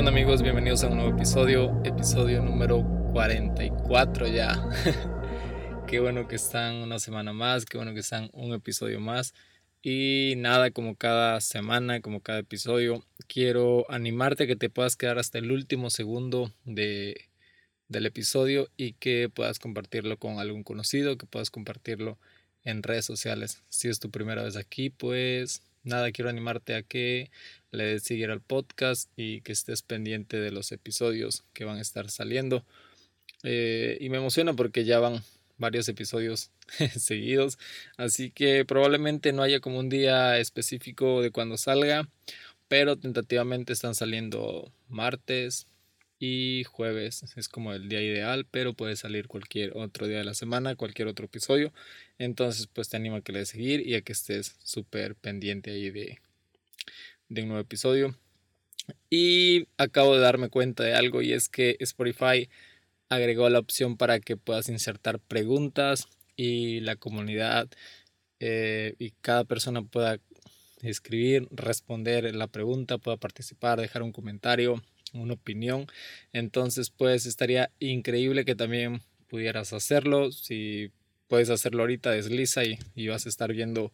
[0.00, 0.42] ¿Qué amigos?
[0.42, 4.56] Bienvenidos a un nuevo episodio, episodio número 44 ya.
[5.88, 9.34] qué bueno que están una semana más, qué bueno que están un episodio más.
[9.82, 15.18] Y nada, como cada semana, como cada episodio, quiero animarte a que te puedas quedar
[15.18, 17.28] hasta el último segundo de,
[17.88, 22.18] del episodio y que puedas compartirlo con algún conocido, que puedas compartirlo
[22.62, 23.64] en redes sociales.
[23.68, 27.30] Si es tu primera vez aquí, pues nada, quiero animarte a que
[27.70, 31.82] le des seguir al podcast y que estés pendiente de los episodios que van a
[31.82, 32.64] estar saliendo.
[33.42, 35.22] Eh, y me emociona porque ya van
[35.58, 36.50] varios episodios
[36.96, 37.58] seguidos,
[37.96, 42.08] así que probablemente no haya como un día específico de cuando salga,
[42.68, 45.66] pero tentativamente están saliendo martes,
[46.18, 50.34] y jueves es como el día ideal, pero puede salir cualquier otro día de la
[50.34, 51.72] semana, cualquier otro episodio.
[52.18, 55.70] Entonces, pues te animo a que le des seguir y a que estés súper pendiente
[55.70, 56.18] ahí de,
[57.28, 58.16] de un nuevo episodio.
[59.10, 62.48] Y acabo de darme cuenta de algo y es que Spotify
[63.08, 67.68] agregó la opción para que puedas insertar preguntas y la comunidad
[68.40, 70.20] eh, y cada persona pueda
[70.82, 74.82] escribir, responder la pregunta, pueda participar, dejar un comentario
[75.14, 75.86] una opinión.
[76.32, 80.32] Entonces, pues estaría increíble que también pudieras hacerlo.
[80.32, 80.90] Si
[81.28, 83.92] puedes hacerlo ahorita, desliza y, y vas a estar viendo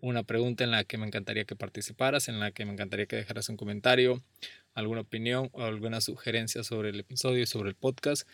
[0.00, 3.16] una pregunta en la que me encantaría que participaras, en la que me encantaría que
[3.16, 4.22] dejaras un comentario,
[4.74, 8.28] alguna opinión o alguna sugerencia sobre el episodio y sobre el podcast.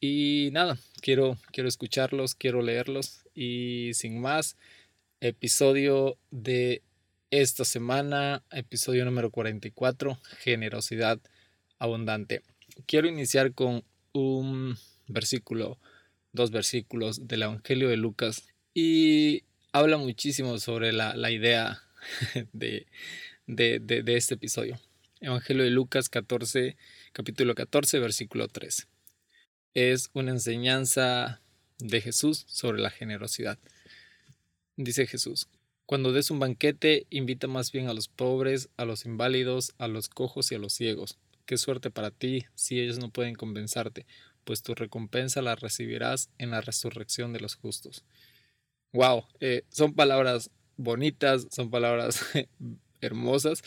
[0.00, 4.56] Y nada, quiero, quiero escucharlos, quiero leerlos y sin más,
[5.20, 6.82] episodio de
[7.30, 11.18] esta semana, episodio número 44, generosidad
[11.84, 12.42] abundante.
[12.86, 15.78] Quiero iniciar con un versículo,
[16.32, 21.82] dos versículos del Evangelio de Lucas y habla muchísimo sobre la, idea
[22.52, 22.86] de,
[23.46, 24.80] de, este episodio.
[25.20, 26.76] Evangelio de Lucas 14,
[27.12, 28.88] capítulo 14, versículo 3.
[29.74, 31.40] Es una enseñanza
[31.78, 33.58] de Jesús sobre la generosidad.
[34.76, 35.48] Dice Jesús,
[35.86, 40.08] cuando des un banquete, invita más bien a los pobres, a los inválidos, a los
[40.08, 44.06] cojos y a los ciegos Qué suerte para ti si ellos no pueden compensarte,
[44.44, 48.04] pues tu recompensa la recibirás en la resurrección de los justos.
[48.92, 52.24] Wow, eh, son palabras bonitas, son palabras
[53.00, 53.62] hermosas,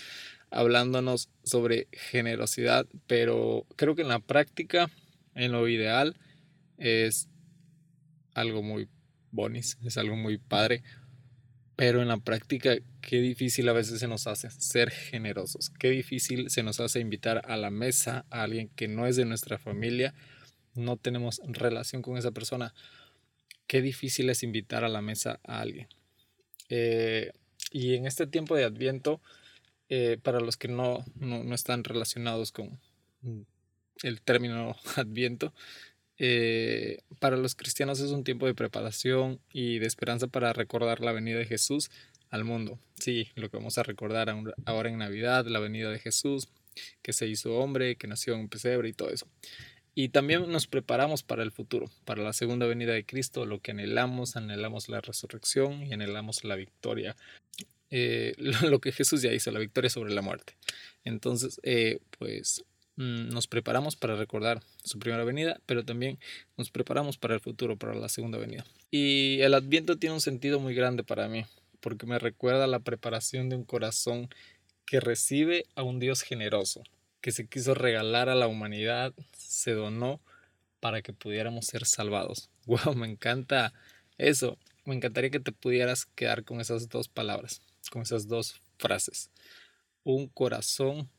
[0.49, 4.89] hablándonos sobre generosidad, pero creo que en la práctica,
[5.35, 6.15] en lo ideal,
[6.77, 7.27] es
[8.33, 8.87] algo muy
[9.31, 10.83] bonis, es algo muy padre,
[11.77, 15.69] pero en la práctica, qué difícil a veces se nos hace ser generosos.
[15.69, 19.25] Qué difícil se nos hace invitar a la mesa a alguien que no es de
[19.25, 20.15] nuestra familia.
[20.73, 22.73] No tenemos relación con esa persona.
[23.67, 25.87] Qué difícil es invitar a la mesa a alguien.
[26.69, 27.31] Eh,
[27.71, 29.21] y en este tiempo de Adviento,
[29.89, 32.79] eh, para los que no, no están relacionados con
[34.01, 35.53] el término Adviento,
[36.19, 41.11] eh, para los cristianos es un tiempo de preparación y de esperanza para recordar la
[41.11, 41.89] venida de Jesús
[42.29, 42.79] al mundo.
[42.99, 44.33] Sí, lo que vamos a recordar
[44.65, 46.49] ahora en Navidad, la venida de Jesús,
[47.01, 49.27] que se hizo hombre, que nació en un pesebre y todo eso.
[49.95, 53.71] Y también nos preparamos para el futuro, para la segunda venida de Cristo, lo que
[53.71, 57.15] anhelamos, anhelamos la resurrección y anhelamos la victoria.
[57.89, 58.35] Eh,
[58.69, 60.55] lo que Jesús ya hizo, la victoria sobre la muerte.
[61.03, 62.63] Entonces, eh, pues
[62.97, 66.17] nos preparamos para recordar su primera venida, pero también
[66.57, 68.65] nos preparamos para el futuro, para la segunda venida.
[68.89, 71.45] Y el adviento tiene un sentido muy grande para mí,
[71.79, 74.29] porque me recuerda la preparación de un corazón
[74.85, 76.81] que recibe a un Dios generoso,
[77.21, 80.19] que se quiso regalar a la humanidad, se donó
[80.79, 82.49] para que pudiéramos ser salvados.
[82.67, 83.71] Wow, me encanta
[84.17, 84.57] eso.
[84.83, 89.31] Me encantaría que te pudieras quedar con esas dos palabras, con esas dos frases.
[90.03, 91.09] Un corazón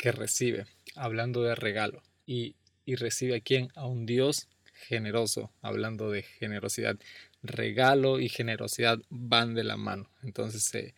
[0.00, 0.64] que recibe,
[0.96, 2.02] hablando de regalo.
[2.24, 2.56] Y,
[2.86, 3.68] recibe a quién?
[3.76, 6.98] A un Dios generoso, hablando de generosidad.
[7.42, 10.10] Regalo y generosidad van de la mano.
[10.22, 10.94] Entonces, eh,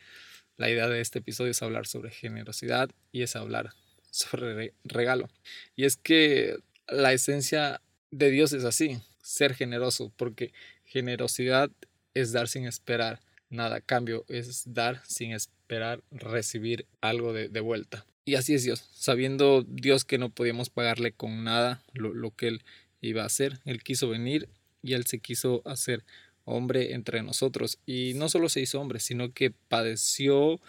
[0.56, 3.71] la idea de este episodio es hablar sobre generosidad y es hablar
[4.12, 5.29] sobre regalo.
[5.75, 7.82] Y es que la esencia
[8.12, 10.53] de Dios es así, ser generoso, porque
[10.85, 11.73] generosidad
[12.15, 18.06] es dar sin esperar nada, cambio es dar sin esperar recibir algo de vuelta.
[18.25, 22.63] Y así es Dios, sabiendo Dios que no podíamos pagarle con nada lo, que Él
[23.01, 23.59] iba a hacer.
[23.65, 24.49] Él quiso venir
[24.83, 26.05] y Él se quiso hacer
[26.45, 27.79] hombre entre nosotros.
[27.85, 30.61] Y no solo se hizo hombre, sino que padeció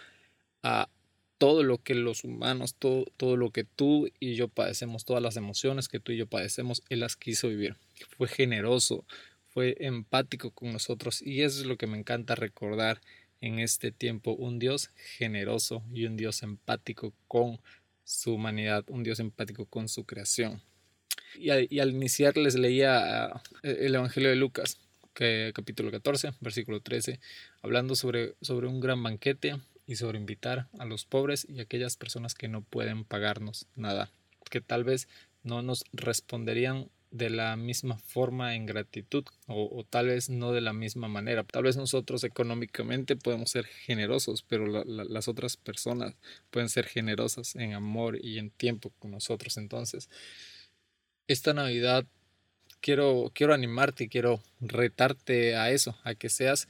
[0.62, 0.88] a
[1.38, 5.36] todo lo que los humanos, todo, todo lo que tú y yo padecemos, todas las
[5.36, 7.76] emociones que tú y yo padecemos, Él las quiso vivir.
[8.16, 9.04] Fue generoso,
[9.52, 13.00] fue empático con nosotros y eso es lo que me encanta recordar
[13.40, 17.60] en este tiempo un Dios generoso y un Dios empático con
[18.04, 20.62] su humanidad, un Dios empático con su creación.
[21.36, 24.78] Y, al iniciar les leía ah, el Evangelio de Lucas,
[25.14, 27.20] que, capítulo 14, versículo 13,
[27.62, 32.34] hablando sobre, sobre un gran banquete y sobre invitar a los pobres y aquellas personas
[32.34, 34.10] que no pueden pagarnos nada,
[34.50, 35.08] que tal vez
[35.42, 40.72] no nos responderían de la misma forma en gratitud o, tal vez no de la
[40.72, 41.44] misma manera.
[41.44, 46.16] Tal vez nosotros económicamente podemos ser generosos, pero las otras personas
[46.50, 49.58] pueden ser generosas en amor y en tiempo con nosotros.
[49.58, 50.10] Entonces,
[51.28, 52.04] esta Navidad
[52.80, 56.66] quiero, quiero animarte, quiero retarte a eso, a que seas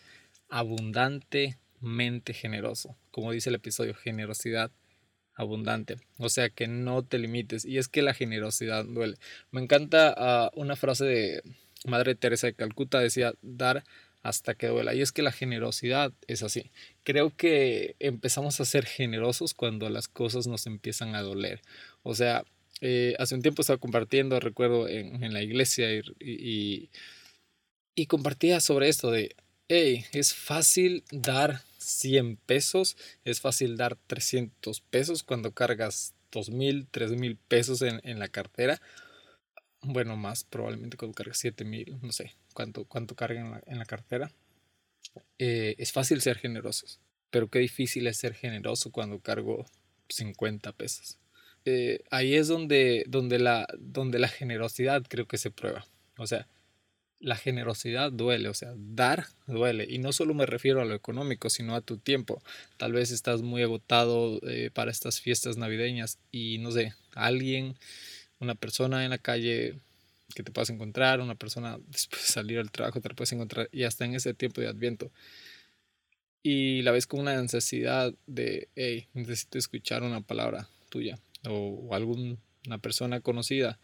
[0.51, 2.99] abundantemente generoso.
[3.13, 4.71] Como dice el episodio, generosidad
[5.35, 5.97] abundante.
[6.19, 7.65] O sea, que no te limites.
[7.65, 9.17] Y es que la generosidad duele.
[9.51, 11.43] Me encanta ah, una frase de
[11.87, 13.85] Madre Teresa de Calcuta, decía, dar
[14.23, 14.95] hasta que duela.
[14.95, 16.71] Y es que la generosidad es así.
[17.03, 21.61] Creo que empezamos a ser generosos cuando las cosas nos empiezan a doler.
[22.03, 22.45] O sea,
[22.81, 26.91] eh, hace un tiempo estaba compartiendo, recuerdo, en, la iglesia y,
[27.95, 29.37] y compartía sobre esto de,
[29.69, 37.39] hey, es fácil dar 100 pesos, es fácil dar 300 pesos cuando cargas 2.000, 3.000
[37.49, 38.81] pesos en, en, la cartera.
[39.83, 44.33] Bueno, más probablemente cuando cargas 7.000, no sé cuánto, cuánto cargan en la, cartera.
[45.39, 47.01] Eh, es fácil ser generosos,
[47.31, 49.67] pero qué difícil es ser generoso cuando cargo
[50.09, 51.19] 50 pesos.
[51.67, 55.87] Eh, ahí es donde, donde, la, donde la generosidad creo que se prueba.
[56.19, 56.49] O sea,
[57.25, 59.87] la generosidad duele, o sea, dar duele.
[59.89, 62.43] Y no solo me refiero a lo económico, sino a tu tiempo.
[62.77, 67.77] Tal vez estás muy agotado eh, para estas fiestas navideñas y no sé, alguien,
[68.41, 69.79] una persona en la calle
[70.35, 73.71] que te puedas encontrar, una persona después de salir al trabajo te la puedes encontrar
[73.73, 75.11] y hasta en ese tiempo de adviento.
[76.43, 81.19] Y la ves con una necesidad de, hey, necesito escuchar una palabra tuya
[81.49, 82.37] o, alguna
[82.83, 83.79] persona conocida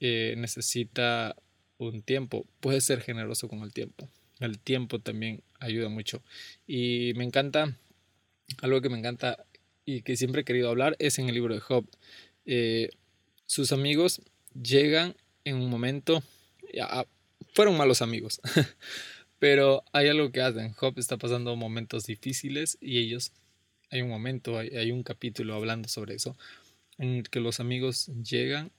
[0.00, 1.36] eh, necesita
[1.78, 4.08] un tiempo, puedes ser generoso con el tiempo.
[4.40, 6.22] El tiempo también ayuda mucho.
[6.66, 7.76] Y me encanta,
[8.60, 9.44] algo que me encanta
[9.84, 11.86] y que siempre he querido hablar es en el libro de Job.
[12.44, 12.90] Eh,
[13.46, 14.20] sus amigos
[14.60, 15.14] llegan
[15.44, 16.22] en un momento,
[16.72, 17.06] ya,
[17.54, 18.40] fueron malos amigos,
[19.38, 20.72] pero hay algo que hacen.
[20.72, 23.32] Job está pasando momentos difíciles y ellos,
[23.90, 26.36] hay un momento, hay, un capítulo hablando sobre eso,
[26.98, 28.72] en que los amigos llegan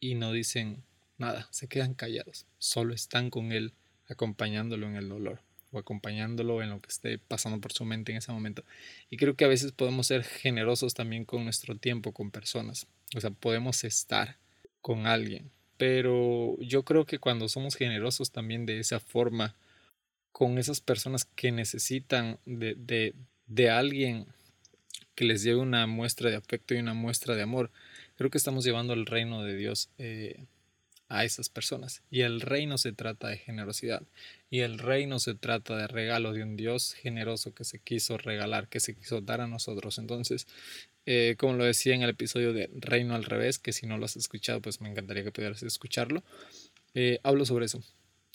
[0.00, 0.82] y no dicen,
[1.18, 3.72] nada, se quedan callados, solo están con él
[4.08, 8.18] acompañándolo en el dolor o acompañándolo en lo que esté pasando por su mente en
[8.18, 8.64] ese momento.
[9.10, 12.86] Y creo que a veces podemos ser generosos también con nuestro tiempo, con personas.
[13.14, 14.38] O sea, podemos estar
[14.80, 15.50] con alguien.
[15.76, 19.54] Pero yo creo que cuando somos generosos también de esa forma,
[20.32, 23.14] con esas personas que necesitan de, de,
[23.46, 24.26] de alguien
[25.14, 27.70] que les lleve una muestra de afecto y una muestra de amor,
[28.16, 30.44] creo que estamos llevando el reino de Dios eh,
[31.08, 32.02] a esas personas.
[32.10, 34.02] Y el reino se trata de generosidad.
[34.50, 38.68] Y el reino se trata de regalo de un Dios generoso que se quiso regalar,
[38.68, 39.98] que se quiso dar a nosotros.
[39.98, 40.46] Entonces,
[41.06, 44.04] eh, como lo decía en el episodio de Reino al revés, que si no lo
[44.04, 46.22] has escuchado, pues me encantaría que pudieras escucharlo.
[46.94, 47.82] Eh, hablo sobre eso,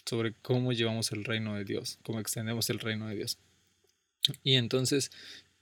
[0.06, 3.38] sobre cómo llevamos el reino de Dios, cómo extendemos el reino de Dios.
[4.44, 5.12] Y entonces,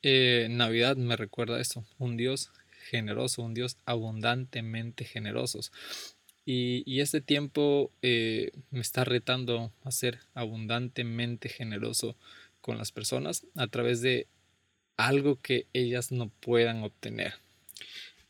[0.03, 2.51] eh, Navidad me recuerda esto, un Dios
[2.89, 5.71] generoso, un Dios abundantemente generosos.
[6.45, 12.15] Y, este tiempo eh, me está retando a ser abundantemente generoso
[12.61, 14.27] con las personas a través de
[14.97, 17.33] algo que ellas no puedan obtener.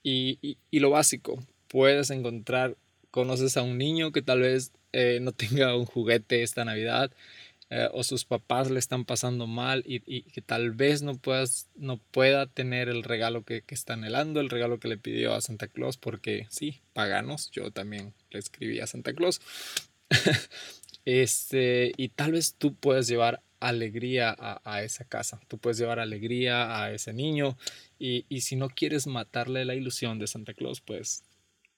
[0.03, 2.75] Y, lo básico, puedes encontrar,
[3.11, 7.11] conoces a un niño que tal vez eh, no tenga un juguete esta Navidad
[7.73, 11.95] eh, o sus papás le están pasando mal y, que tal vez no, puedas, no
[12.11, 15.69] pueda tener el regalo que, que, está anhelando, el regalo que le pidió a Santa
[15.69, 19.39] Claus, porque sí, paganos, yo también le escribí a Santa Claus.
[21.05, 26.01] este, y tal vez tú puedes llevar alegría a, a, esa casa, tú puedes llevar
[26.01, 27.57] alegría a ese niño
[27.97, 31.23] y, y si no quieres matarle la ilusión de Santa Claus, pues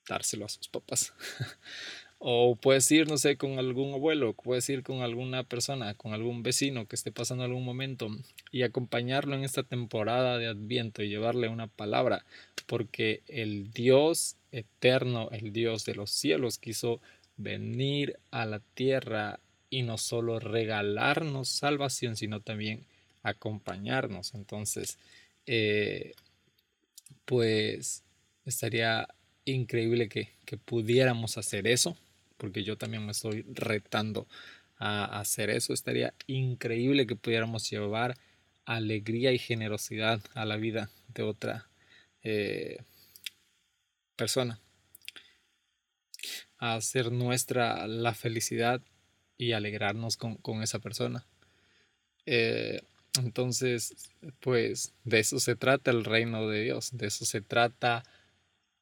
[0.08, 1.14] dárselo a sus papás.
[2.26, 6.42] O puedes ir, no sé, con algún abuelo, puedes ir con alguna persona, con algún
[6.42, 8.08] vecino que esté pasando algún momento
[8.50, 12.24] y acompañarlo en esta temporada de Adviento y llevarle una palabra,
[12.66, 17.02] porque el Dios eterno, el Dios de los cielos, quiso
[17.36, 22.86] venir a la tierra y no solo regalarnos salvación, sino también
[23.22, 24.34] acompañarnos.
[24.34, 24.98] Entonces,
[25.46, 26.14] eh,
[27.26, 28.02] pues
[28.46, 29.10] estaría
[29.44, 31.98] increíble que, que pudiéramos hacer eso
[32.38, 34.28] porque yo también me estoy retando
[34.78, 35.74] a hacer eso.
[35.74, 38.16] Estaría increíble que pudiéramos llevar
[38.66, 41.68] alegría y generosidad a la vida de otra,
[42.24, 42.78] eh,
[44.16, 44.60] persona,
[46.58, 48.82] a hacer nuestra la felicidad
[49.38, 51.26] y alegrarnos con, esa persona.
[52.26, 52.82] Eh,
[53.20, 53.96] entonces,
[54.40, 58.04] pues de eso se trata el reino de Dios, de eso se trata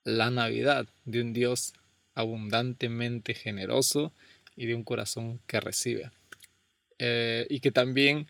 [0.03, 1.74] la Navidad, de un Dios
[2.15, 4.12] abundantemente generoso
[4.56, 6.12] y de un corazón que recibe.
[7.00, 8.27] Eh, y que también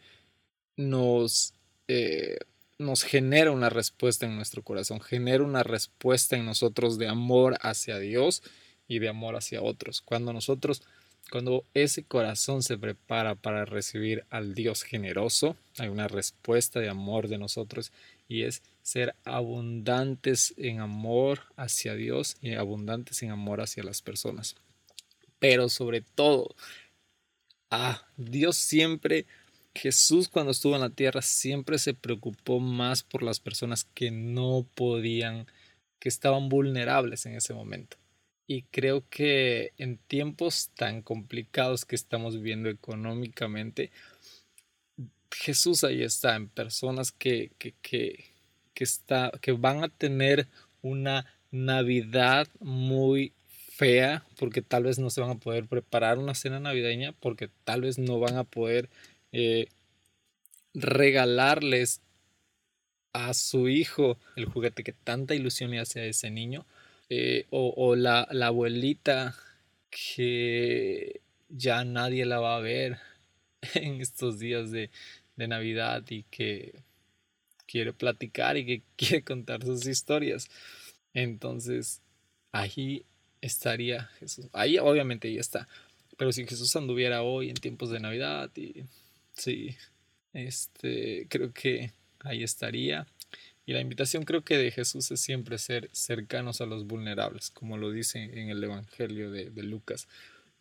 [0.78, 1.54] nos,
[1.88, 2.38] eh,
[2.78, 8.00] nos genera una respuesta en nuestro corazón, genera una respuesta en nosotros de amor hacia
[8.00, 8.44] Dios
[8.88, 10.02] y de amor hacia otros.
[10.02, 10.84] Cuando nosotros,
[11.32, 17.28] cuando ese corazón se prepara para recibir al Dios generoso, hay una respuesta de amor
[17.28, 17.92] de nosotros
[18.32, 24.56] y es ser abundantes en amor hacia Dios y abundantes en amor hacia las personas.
[25.38, 26.56] Pero sobre todo,
[27.72, 29.26] ah, Dios siempre,
[29.76, 34.66] Jesús cuando estuvo en la tierra siempre se preocupó más por las personas que no
[34.76, 35.46] podían,
[36.00, 37.98] que estaban vulnerables en ese momento.
[38.48, 43.92] Y creo que en tiempos tan complicados que estamos viviendo económicamente,
[45.32, 48.26] Jesús ahí está, en personas que, que, que,
[48.74, 50.48] que, está, que van a tener
[50.82, 53.34] una Navidad muy
[53.82, 57.82] fea, porque tal vez no se van a poder preparar una cena navideña, porque tal
[57.82, 58.90] vez no van a poder
[59.32, 59.68] eh,
[60.74, 62.02] regalarles
[63.14, 66.66] a su hijo el juguete que tanta ilusión le hace a ese niño,
[67.10, 69.36] eh, o, la, la, abuelita
[69.90, 71.20] que
[71.50, 73.00] ya nadie la va a ver
[73.75, 74.89] en estos días de,
[75.36, 76.74] de Navidad y que
[77.65, 80.50] quiere platicar y que quiere contar sus historias.
[81.13, 82.01] Entonces,
[82.51, 83.06] ahí
[83.41, 84.48] estaría Jesús.
[84.53, 85.68] Ahí obviamente ahí está.
[86.18, 88.84] Pero si Jesús anduviera hoy en tiempos de Navidad y
[89.34, 89.75] sí,
[90.34, 93.08] este, creo que ahí estaría.
[93.65, 97.77] Y la invitación creo que de Jesús es siempre ser cercanos a los vulnerables, como
[97.77, 100.08] lo dice en el Evangelio de, de Lucas,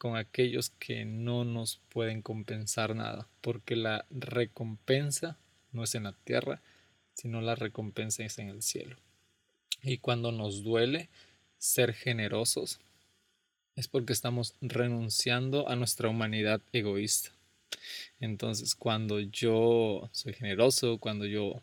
[0.01, 5.37] con aquellos que no nos pueden compensar nada, porque la recompensa
[5.73, 6.63] no es en la tierra,
[7.13, 8.97] sino la recompensa es en el cielo.
[9.83, 11.11] Y cuando nos duele
[11.59, 12.81] ser generosos,
[13.77, 17.33] es porque estamos renunciando a nuestra humanidad egoísta.
[18.21, 21.61] Entonces, cuando yo soy generoso, cuando yo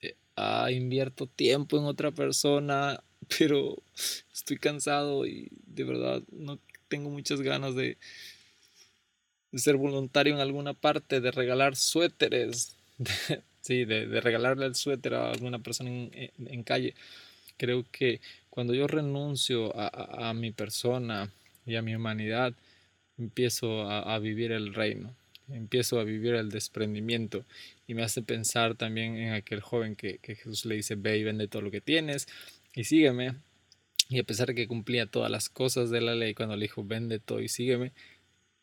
[0.00, 3.00] eh, ah, invierto tiempo en otra persona,
[3.38, 3.80] pero
[4.32, 6.58] estoy cansado y de verdad no
[6.90, 7.96] tengo muchas ganas de,
[9.52, 12.76] de ser voluntario en alguna parte, de regalar suéteres,
[13.60, 16.94] Sí, de, regalarle el suéter a alguna persona en, calle.
[17.58, 21.30] Creo que cuando yo renuncio a, mi persona
[21.66, 22.54] y a mi humanidad,
[23.18, 25.14] empiezo a, vivir el reino,
[25.50, 27.44] empiezo a vivir el desprendimiento
[27.86, 31.48] y me hace pensar también en aquel joven que Jesús le dice, ve y vende
[31.48, 32.28] todo lo que tienes
[32.74, 33.34] y sígueme.
[34.10, 36.84] Y a pesar de que cumplía todas las cosas de la ley, cuando le dijo,
[36.84, 37.92] vende todo y sígueme,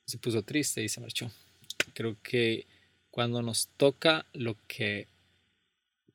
[0.05, 1.31] se puso triste y se marchó.
[1.93, 2.67] Creo que
[3.11, 5.07] cuando nos toca lo que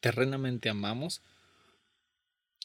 [0.01, 1.23] terrenamente amamos,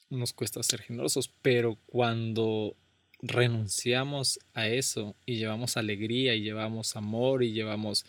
[0.09, 2.75] nos cuesta ser generosos, pero cuando
[3.21, 8.05] renunciamos a eso y llevamos alegría y llevamos amor y llevamos,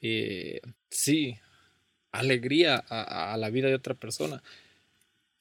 [0.00, 1.38] eh, sí,
[2.10, 4.42] alegría a, a, la vida de otra persona,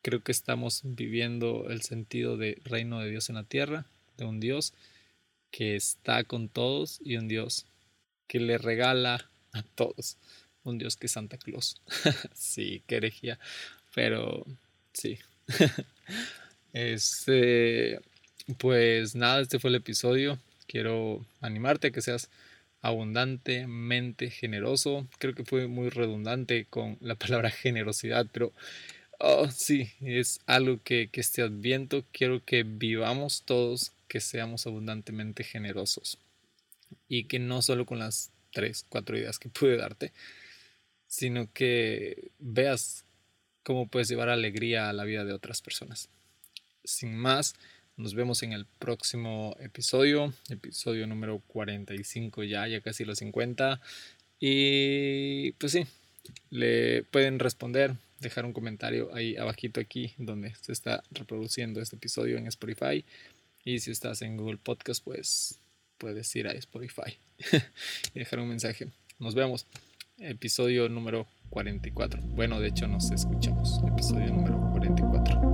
[0.01, 3.86] creo que estamos viviendo el sentido de reino de Dios en la tierra,
[4.18, 4.74] de un Dios
[5.51, 7.65] que está con todos y un Dios
[8.27, 10.18] que le regala a todos.
[10.63, 11.82] Un Dios que es Santa Claus.
[12.34, 13.39] sí, qué herejía.
[13.96, 14.46] Pero
[14.94, 15.18] sí.
[16.74, 18.00] este,
[18.58, 20.38] pues nada, este fue el episodio.
[20.68, 22.29] Quiero animarte a que seas
[22.82, 25.08] abundantemente generoso.
[25.18, 28.53] Creo que fue muy redundante con la palabra generosidad, pero
[29.19, 35.43] oh, sí, es algo que, que este adviento quiero que vivamos todos, que seamos abundantemente
[35.43, 36.17] generosos.
[37.07, 40.11] Y que no solo con las tres, cuatro ideas que pude darte,
[41.07, 43.05] sino que veas
[43.63, 46.09] cómo puedes llevar alegría a la vida de otras personas.
[46.83, 47.55] Sin más,
[47.97, 53.81] nos vemos en el próximo episodio, episodio número 45 ya, ya casi los 50.
[54.39, 55.85] Y pues sí,
[56.49, 62.38] le pueden responder, dejar un comentario ahí abajito aquí donde se está reproduciendo este episodio
[62.38, 63.05] en Spotify.
[63.63, 65.59] Y si estás en Google Podcast, pues
[65.97, 67.17] puedes ir a Spotify
[68.13, 68.88] y dejar un mensaje.
[69.19, 69.65] Nos vemos.
[70.17, 72.21] Episodio número 44.
[72.21, 73.79] Bueno, de hecho nos escuchamos.
[73.88, 75.49] Episodio número 44.